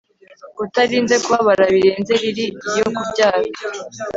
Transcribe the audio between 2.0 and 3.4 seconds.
lili yo kubyara